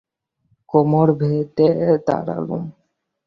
[0.69, 1.69] কোমর বেঁধে
[2.07, 2.63] দাঁড়ালুম।